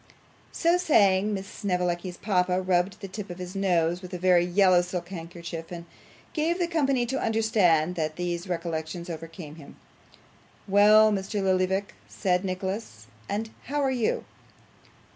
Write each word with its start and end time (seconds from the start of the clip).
So 0.51 0.79
saying 0.79 1.31
Miss 1.31 1.45
Snevellicci's 1.45 2.17
papa 2.17 2.59
rubbed 2.59 3.01
the 3.01 3.07
tip 3.07 3.29
of 3.29 3.37
his 3.37 3.55
nose 3.55 4.01
with 4.01 4.15
a 4.15 4.17
very 4.17 4.43
yellow 4.43 4.81
silk 4.81 5.09
handkerchief, 5.09 5.71
and 5.71 5.85
gave 6.33 6.57
the 6.57 6.65
company 6.65 7.05
to 7.05 7.21
understand 7.21 7.93
that 7.93 8.15
these 8.15 8.49
recollections 8.49 9.11
overcame 9.11 9.57
him. 9.57 9.75
'Well, 10.67 11.11
Mr. 11.11 11.43
Lillyvick,' 11.43 11.93
said 12.09 12.43
Nicholas, 12.43 13.05
'and 13.29 13.51
how 13.65 13.79
are 13.83 13.91
you? 13.91 14.25